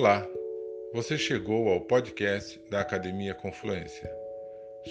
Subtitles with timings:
[0.00, 0.26] Olá,
[0.94, 4.10] você chegou ao podcast da Academia Confluência.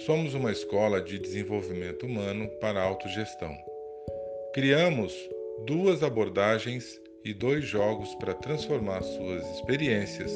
[0.06, 3.52] Somos uma escola de desenvolvimento humano para autogestão.
[4.54, 5.12] Criamos
[5.66, 10.32] duas abordagens e dois jogos para transformar suas experiências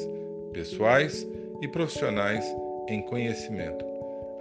[0.51, 1.25] pessoais
[1.61, 2.43] e profissionais
[2.89, 3.85] em conhecimento,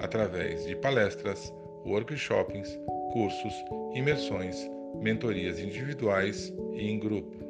[0.01, 1.55] através de palestras,
[1.87, 2.77] workshops,
[3.13, 3.55] cursos,
[3.95, 7.45] imersões, mentorias individuais e em grupo.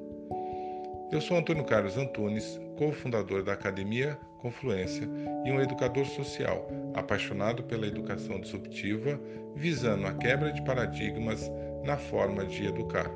[1.10, 5.08] Eu sou Antônio Carlos Antunes, cofundador da Academia Confluência
[5.44, 9.18] e um educador social apaixonado pela educação disruptiva,
[9.56, 11.50] visando a quebra de paradigmas
[11.82, 13.10] na forma de educar.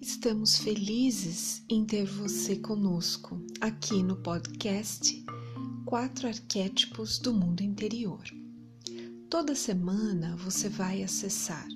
[0.00, 5.23] Estamos felizes em ter você conosco aqui no podcast
[5.84, 8.24] Quatro Arquétipos do Mundo Interior.
[9.28, 11.66] Toda semana você vai acessar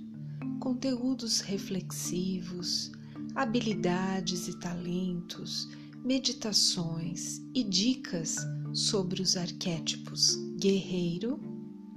[0.61, 2.91] conteúdos reflexivos,
[3.35, 5.69] habilidades e talentos,
[6.05, 8.37] meditações e dicas
[8.73, 11.41] sobre os arquétipos guerreiro,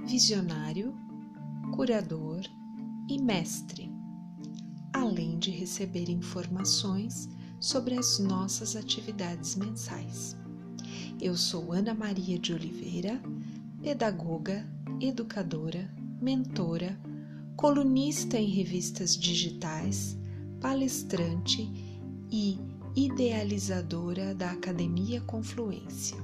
[0.06, 0.94] visionário,
[1.76, 2.42] curador
[3.10, 3.92] e mestre
[4.94, 7.30] além de receber informações
[7.60, 10.41] sobre as nossas atividades mensais.
[11.22, 13.22] Eu sou Ana Maria de Oliveira,
[13.82, 14.68] pedagoga,
[15.00, 15.90] educadora,
[16.22, 17.00] mentora,
[17.56, 20.18] colunista em revistas digitais,
[20.60, 21.70] palestrante
[22.32, 22.60] e
[22.96, 26.18] idealizadora da Academia Confluência.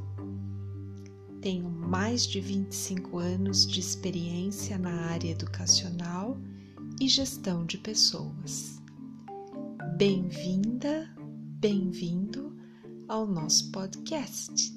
[1.41, 6.37] Tenho mais de 25 anos de experiência na área educacional
[6.99, 8.81] e gestão de pessoas.
[9.95, 11.07] Bem-vinda,
[11.59, 12.56] bem-vindo
[13.07, 14.75] ao nosso podcast.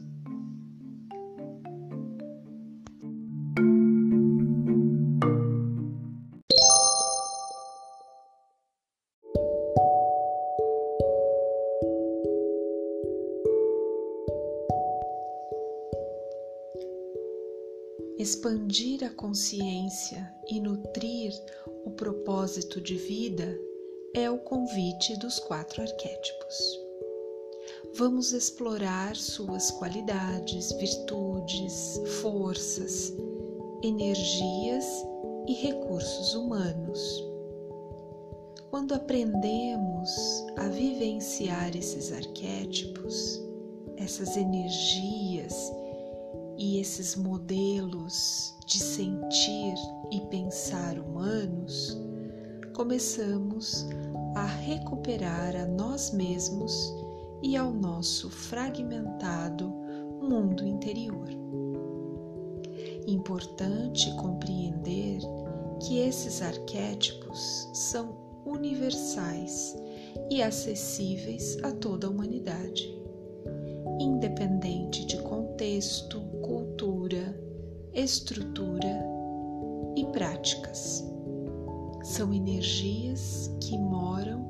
[18.18, 21.32] Expandir a consciência e nutrir
[21.86, 23.58] o propósito de vida
[24.14, 26.89] é o convite dos quatro arquétipos.
[27.96, 33.12] Vamos explorar suas qualidades, virtudes, forças,
[33.82, 34.86] energias
[35.48, 37.24] e recursos humanos.
[38.70, 40.10] Quando aprendemos
[40.56, 43.42] a vivenciar esses arquétipos,
[43.96, 45.52] essas energias
[46.56, 49.74] e esses modelos de sentir
[50.12, 51.98] e pensar humanos,
[52.72, 53.84] começamos
[54.36, 56.94] a recuperar a nós mesmos
[57.42, 59.68] e ao nosso fragmentado
[60.20, 61.28] mundo interior.
[63.06, 65.20] Importante compreender
[65.80, 68.14] que esses arquétipos são
[68.44, 69.76] universais
[70.30, 72.94] e acessíveis a toda a humanidade,
[73.98, 77.38] independente de contexto, cultura,
[77.94, 79.04] estrutura
[79.96, 81.04] e práticas.
[82.02, 84.48] São energias que moram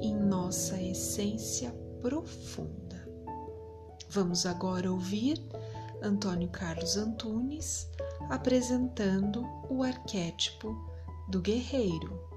[0.00, 1.72] em nossa essência
[2.02, 3.08] profunda.
[4.10, 5.40] Vamos agora ouvir
[6.02, 7.88] Antônio Carlos Antunes
[8.28, 10.76] apresentando o arquétipo
[11.28, 12.31] do guerreiro.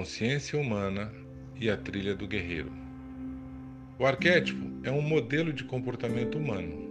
[0.00, 1.12] Consciência humana
[1.56, 2.72] e a trilha do guerreiro.
[3.98, 6.90] O arquétipo é um modelo de comportamento humano.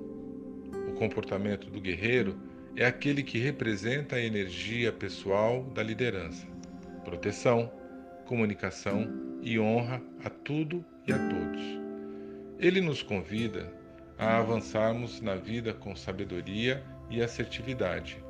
[0.88, 2.38] O comportamento do guerreiro
[2.76, 6.46] é aquele que representa a energia pessoal da liderança,
[7.04, 7.72] proteção,
[8.28, 9.10] comunicação
[9.42, 11.64] e honra a tudo e a todos.
[12.60, 13.74] Ele nos convida
[14.20, 18.24] a avançarmos na vida com sabedoria e assertividade.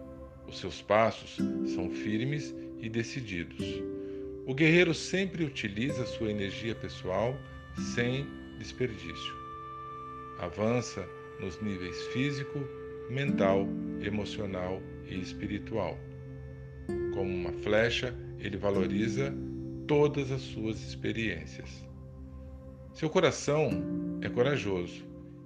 [0.47, 1.35] Os seus passos
[1.75, 3.98] são firmes e decididos.
[4.45, 7.37] O guerreiro sempre utiliza sua energia pessoal
[7.93, 8.27] sem
[8.57, 9.33] desperdício.
[10.39, 11.07] Avança
[11.39, 12.59] nos níveis físico,
[13.09, 13.67] mental,
[14.01, 15.97] emocional e espiritual.
[17.13, 19.33] Como uma flecha, ele valoriza
[19.87, 21.87] todas as suas experiências.
[22.93, 23.69] Seu coração
[24.21, 25.05] é corajoso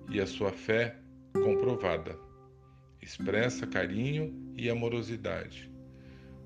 [0.10, 0.96] e a sua fé
[1.34, 2.18] comprovada.
[3.02, 5.70] Expressa carinho e amorosidade.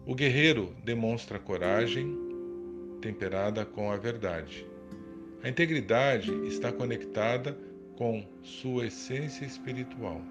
[0.05, 2.26] O guerreiro demonstra coragem
[3.01, 4.65] temperada com a verdade.
[5.43, 7.57] A integridade está conectada
[7.95, 10.21] com sua essência espiritual.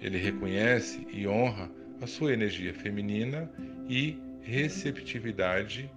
[0.00, 3.50] Ele reconhece e honra a sua energia feminina
[3.88, 5.90] e receptividade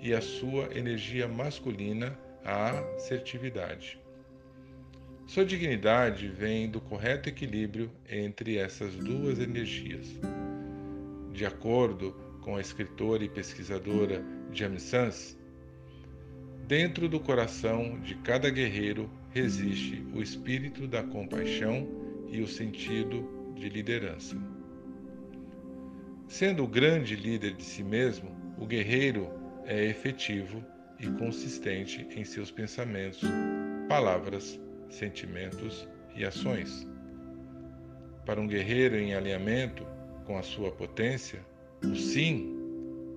[0.00, 4.00] e a sua energia masculina, a assertividade.
[5.26, 10.06] Sua dignidade vem do correto equilíbrio entre essas duas energias.
[11.32, 15.38] De acordo com a escritora e pesquisadora Jamie Sans,
[16.66, 21.88] dentro do coração de cada guerreiro resiste o espírito da compaixão
[22.28, 24.36] e o sentido de liderança.
[26.28, 29.28] Sendo o grande líder de si mesmo, o guerreiro
[29.64, 30.64] é efetivo
[30.98, 33.22] e consistente em seus pensamentos,
[33.88, 36.86] palavras, sentimentos e ações.
[38.24, 39.84] Para um guerreiro em alinhamento
[40.24, 41.44] com a sua potência,
[41.82, 42.59] o sim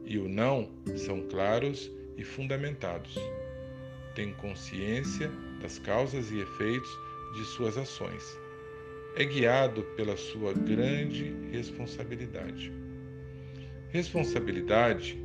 [0.06, 3.18] e o não são claros e fundamentados.
[4.16, 6.90] Tem consciência das causas e efeitos
[7.36, 8.24] de suas ações.
[9.16, 12.72] É guiado pela sua grande responsabilidade.
[13.90, 15.24] Responsabilidade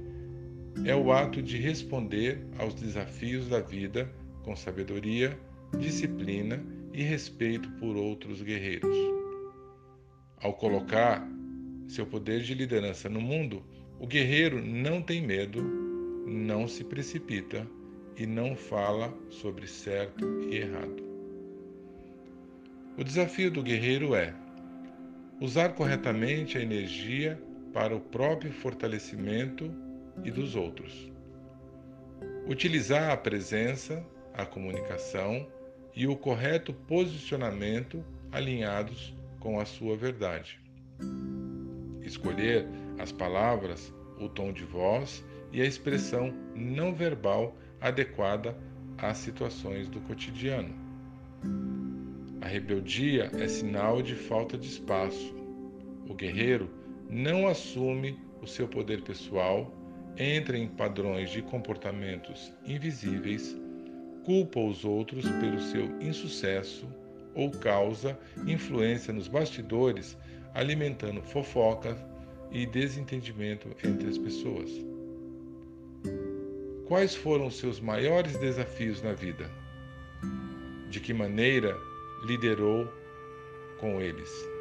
[0.84, 5.38] é o ato de responder aos desafios da vida com sabedoria,
[5.78, 8.96] disciplina e respeito por outros guerreiros.
[10.40, 11.26] Ao colocar
[11.88, 13.62] seu poder de liderança no mundo,
[14.00, 15.62] o guerreiro não tem medo,
[16.26, 17.66] não se precipita
[18.16, 21.02] e não fala sobre certo e errado.
[22.96, 24.34] O desafio do guerreiro é
[25.40, 27.40] usar corretamente a energia
[27.72, 29.72] para o próprio fortalecimento
[30.24, 31.10] e dos outros.
[32.46, 34.04] Utilizar a presença,
[34.34, 35.46] a comunicação
[35.94, 40.60] e o correto posicionamento alinhados com a sua verdade.
[42.02, 42.66] Escolher
[42.98, 48.56] as palavras, o tom de voz e a expressão não verbal adequada
[48.98, 50.74] às situações do cotidiano.
[52.40, 55.34] A rebeldia é sinal de falta de espaço.
[56.08, 56.68] O guerreiro
[57.08, 59.72] não assume o seu poder pessoal,
[60.16, 63.56] entra em padrões de comportamentos invisíveis,
[64.24, 66.88] culpa os outros pelo seu insucesso
[67.34, 70.18] ou causa influência nos bastidores,
[70.54, 71.96] alimentando fofocas
[72.50, 74.70] e desentendimento entre as pessoas.
[76.86, 79.50] Quais foram seus maiores desafios na vida?
[80.88, 81.76] De que maneira
[82.24, 82.88] liderou
[83.78, 84.57] com eles?